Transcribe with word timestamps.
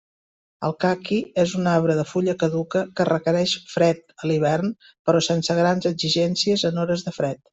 El 0.67 0.71
caqui 0.83 1.17
és 1.43 1.51
un 1.59 1.69
arbre 1.73 1.97
de 1.99 2.05
fulla 2.11 2.35
caduca 2.43 2.81
que 2.99 3.07
requerix 3.11 3.53
fred 3.75 4.01
a 4.23 4.31
l'hivern, 4.31 4.73
però 5.11 5.23
sense 5.29 5.59
grans 5.63 5.91
exigències 5.93 6.65
en 6.73 6.85
hores 6.85 7.09
de 7.11 7.17
fred. 7.21 7.47